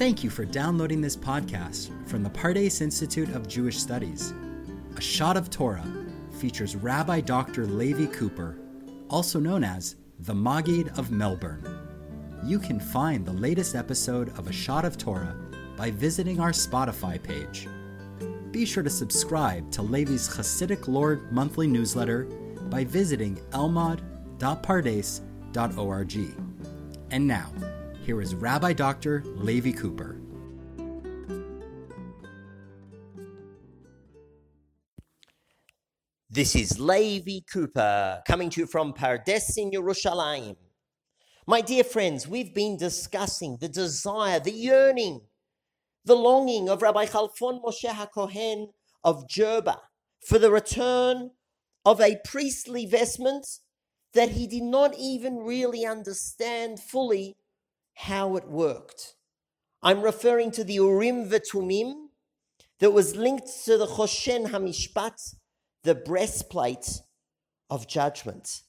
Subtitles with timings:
[0.00, 4.32] Thank you for downloading this podcast from the Pardes Institute of Jewish Studies.
[4.96, 5.86] A Shot of Torah
[6.38, 7.66] features Rabbi Dr.
[7.66, 8.56] Levi Cooper,
[9.10, 11.62] also known as the Maggid of Melbourne.
[12.42, 15.36] You can find the latest episode of A Shot of Torah
[15.76, 17.68] by visiting our Spotify page.
[18.52, 22.24] Be sure to subscribe to Levi's Hasidic Lore monthly newsletter
[22.70, 23.38] by visiting
[24.40, 26.34] elmad.pardes.org.
[27.10, 27.52] And now,
[28.04, 29.22] here is Rabbi Dr.
[29.24, 30.16] Levi Cooper.
[36.32, 40.56] This is Levi Cooper coming to you from Pardes in Yerushalayim.
[41.46, 45.22] My dear friends, we've been discussing the desire, the yearning,
[46.04, 48.68] the longing of Rabbi Chalfon Moshe HaKohen
[49.02, 49.78] of Jerba
[50.24, 51.30] for the return
[51.84, 53.46] of a priestly vestment
[54.14, 57.36] that he did not even really understand fully
[57.94, 59.14] how it worked.
[59.82, 62.08] I'm referring to the Urim Vetumim
[62.80, 65.34] that was linked to the Choshen Hamishpat,
[65.84, 67.00] the breastplate
[67.68, 68.62] of judgment.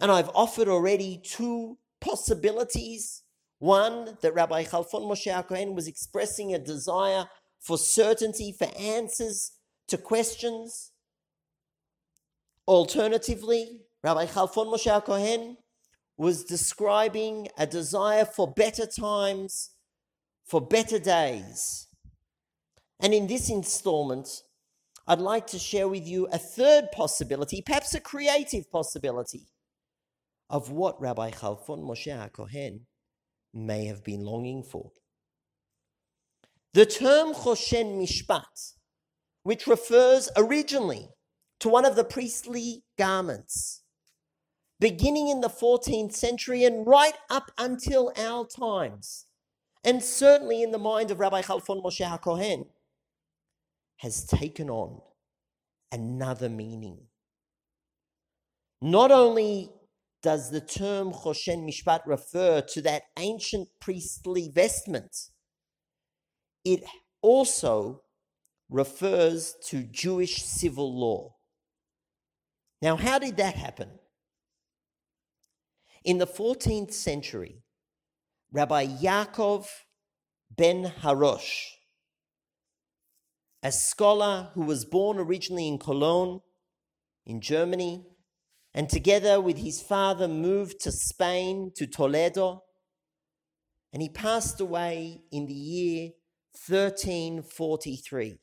[0.00, 3.22] And I've offered already two possibilities.
[3.58, 7.26] One, that Rabbi Chalfon Moshe HaKohen was expressing a desire
[7.60, 9.52] for certainty, for answers
[9.88, 10.90] to questions.
[12.66, 15.56] Alternatively, Rabbi Chalfon Moshe HaKohen
[16.18, 19.70] was describing a desire for better times,
[20.44, 21.88] for better days.
[23.00, 24.42] And in this installment,
[25.06, 29.46] I'd like to share with you a third possibility, perhaps a creative possibility,
[30.50, 32.80] of what Rabbi Chalfon Moshe HaKohen
[33.54, 34.90] may have been longing for.
[36.74, 38.74] The term Choshen Mishpat,
[39.44, 41.08] which refers originally
[41.60, 43.80] to one of the priestly garments,
[44.84, 49.24] beginning in the 14th century and right up until our times,
[49.82, 52.66] and certainly in the mind of Rabbi Chalfon Moshe HaKohen,
[53.96, 55.00] has taken on
[55.90, 56.98] another meaning.
[58.82, 59.70] Not only
[60.22, 65.30] does the term Choshen Mishpat refer to that ancient priestly vestment,
[66.62, 66.84] it
[67.22, 68.02] also
[68.68, 71.36] refers to Jewish civil law.
[72.82, 73.88] Now, how did that happen?
[76.04, 77.62] In the 14th century,
[78.52, 79.66] Rabbi Yaakov
[80.54, 81.70] ben Harosh,
[83.62, 86.40] a scholar who was born originally in Cologne,
[87.24, 88.04] in Germany,
[88.74, 92.64] and together with his father moved to Spain, to Toledo,
[93.90, 96.10] and he passed away in the year
[96.68, 98.36] 1343.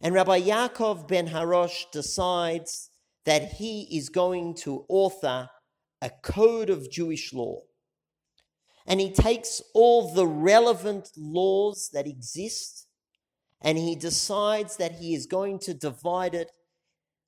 [0.00, 2.90] And Rabbi Yaakov ben Harosh decides
[3.24, 5.50] that he is going to author
[6.06, 7.62] a code of Jewish law.
[8.86, 12.86] And he takes all the relevant laws that exist
[13.60, 16.52] and he decides that he is going to divide it,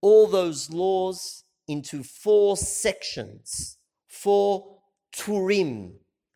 [0.00, 4.78] all those laws, into four sections, four
[5.12, 5.94] turim,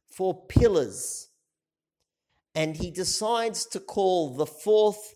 [0.09, 1.29] four pillars.
[2.55, 5.15] And he decides to call the fourth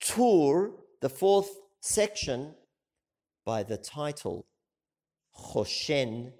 [0.00, 1.50] tur, the fourth
[1.80, 2.54] section,
[3.44, 4.46] by the title
[5.36, 6.32] Choshen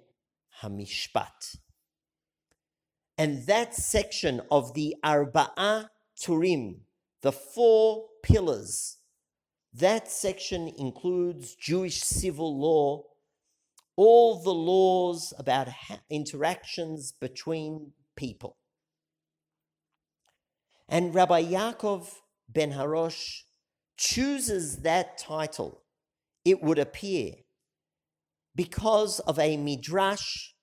[0.61, 1.57] Hamishpat.
[3.17, 6.81] And that section of the Arba'a Turim,
[7.21, 8.97] the four pillars,
[9.73, 13.03] that section includes Jewish civil law,
[13.95, 15.67] all the laws about
[16.09, 18.57] interactions between people.
[20.89, 22.07] And Rabbi Yaakov
[22.47, 23.41] ben Harosh
[23.97, 25.83] chooses that title,
[26.45, 27.33] it would appear,
[28.57, 30.53] because of a midrash,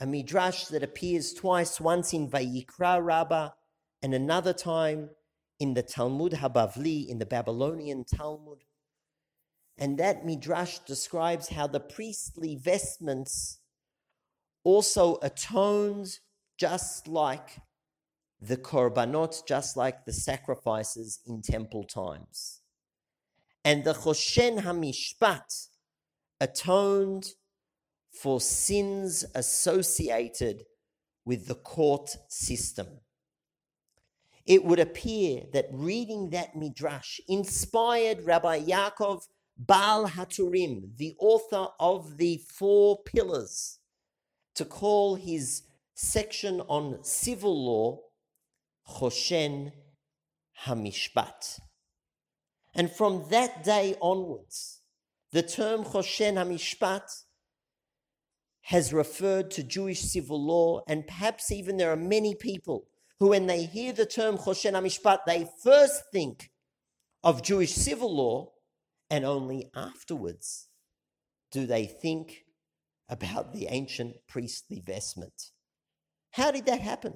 [0.00, 3.50] a midrash that appears twice, once in Vayikra Rabbah
[4.02, 5.10] and another time
[5.60, 8.64] in the Talmud Habavli, in the Babylonian Talmud.
[9.76, 13.58] And that midrash describes how the priestly vestments
[14.64, 16.20] also atones
[16.58, 17.58] just like
[18.40, 22.62] the korbanot, just like the sacrifices in temple times.
[23.62, 25.68] And the Choshen HaMishpat,
[26.40, 27.34] atoned
[28.10, 30.64] for sins associated
[31.24, 32.86] with the court system.
[34.46, 39.22] It would appear that reading that midrash inspired Rabbi Yaakov
[39.56, 43.78] Baal Haturim, the author of the Four Pillars,
[44.54, 45.62] to call his
[45.94, 48.00] section on civil law
[48.88, 49.72] Choshen
[50.64, 51.60] Hamishpat.
[52.74, 54.79] And from that day onwards,
[55.32, 57.24] the term Choshen HaMishpat
[58.62, 62.86] has referred to Jewish civil law, and perhaps even there are many people
[63.18, 66.50] who, when they hear the term Choshen HaMishpat, they first think
[67.22, 68.52] of Jewish civil law,
[69.08, 70.68] and only afterwards
[71.50, 72.44] do they think
[73.08, 75.50] about the ancient priestly vestment.
[76.30, 77.14] How did that happen?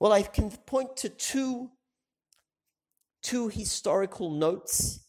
[0.00, 1.70] Well, I can point to two,
[3.22, 5.03] two historical notes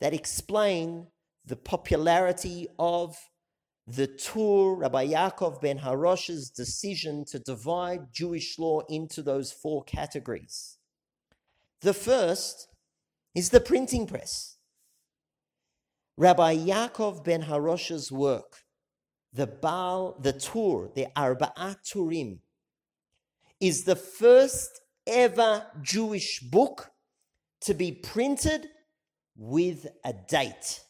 [0.00, 1.08] that explain
[1.44, 3.16] the popularity of
[3.86, 10.76] the Tur, Rabbi Yaakov ben Harosh's decision to divide Jewish law into those four categories.
[11.80, 12.68] The first
[13.34, 14.58] is the printing press.
[16.18, 18.64] Rabbi Yaakov ben Harosh's work,
[19.32, 22.40] the Baal, the Tur, the Arba'at Turim,
[23.60, 26.90] is the first ever Jewish book
[27.62, 28.68] to be printed
[29.38, 30.80] with a date,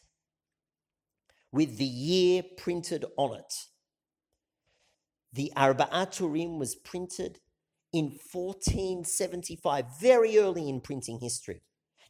[1.51, 3.53] with the year printed on it.
[5.31, 7.39] The Arba'at Turim was printed
[7.93, 11.61] in 1475, very early in printing history.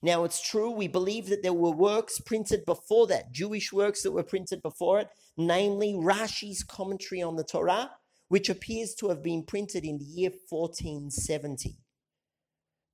[0.02, 4.14] Now, it's true, we believe that there were works printed before that, Jewish works that
[4.14, 7.92] were printed before it, namely Rashi's commentary on the Torah,
[8.30, 11.80] which appears to have been printed in the year 1470.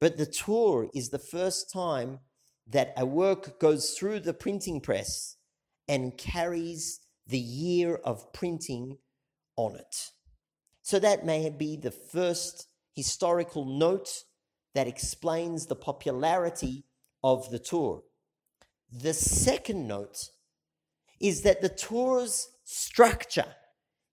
[0.01, 2.19] But the Tur is the first time
[2.67, 5.37] that a work goes through the printing press
[5.87, 8.97] and carries the year of printing
[9.55, 10.11] on it.
[10.81, 14.09] So that may be the first historical note
[14.73, 16.85] that explains the popularity
[17.23, 18.01] of the Tur.
[18.91, 20.29] The second note
[21.19, 23.55] is that the Tur's structure,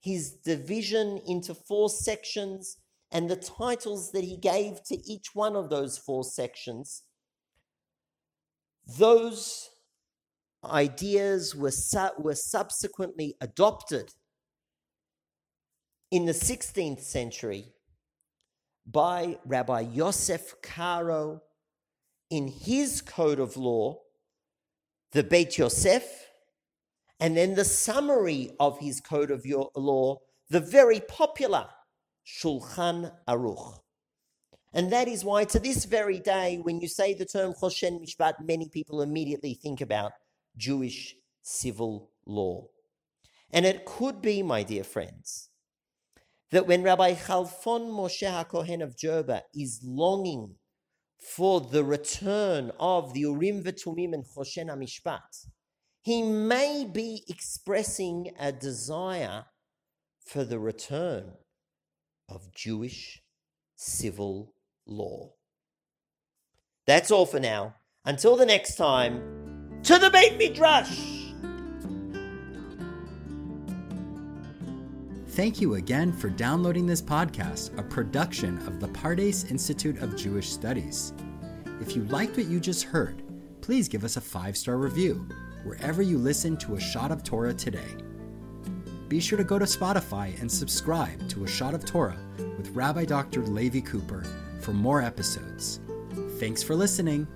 [0.01, 2.79] his division into four sections,
[3.11, 7.03] and the titles that he gave to each one of those four sections,
[8.87, 9.69] those
[10.65, 14.11] ideas were, su- were subsequently adopted
[16.11, 17.73] in the 16th century
[18.87, 21.41] by Rabbi Yosef Karo
[22.31, 24.01] in his code of law,
[25.13, 26.05] the Beit Yosef,
[27.21, 29.45] and then the summary of his code of
[29.77, 30.17] law,
[30.51, 31.69] the very popular
[32.27, 33.82] Shulchan Aruch.
[34.75, 38.35] And that is why, to this very day, when you say the term Choshen Mishpat,
[38.43, 40.13] many people immediately think about
[40.57, 42.69] Jewish civil law.
[43.51, 45.51] And it could be, my dear friends,
[46.51, 50.55] that when Rabbi Chalfon Moshe HaKohen of Jerba is longing
[51.19, 55.47] for the return of the Urim V'Tumim and Choshen HaMishpat,
[56.01, 59.45] he may be expressing a desire
[60.25, 61.33] for the return
[62.29, 63.23] of Jewish
[63.77, 64.55] civil
[64.87, 65.33] law.
[66.87, 67.77] That's all for now.
[68.05, 71.23] Until the next time, to the Beit Midrash!
[75.29, 80.51] Thank you again for downloading this podcast, a production of the Pardes Institute of Jewish
[80.51, 81.15] Studies.
[81.81, 83.23] If you liked what you just heard,
[83.63, 85.27] please give us a five star review
[85.65, 87.97] wherever you listen to A Shot of Torah today.
[89.09, 92.19] Be sure to go to Spotify and subscribe to A Shot of Torah
[92.59, 93.43] with Rabbi Dr.
[93.43, 94.25] Levi Cooper
[94.63, 95.81] for more episodes.
[96.39, 97.27] Thanks for listening.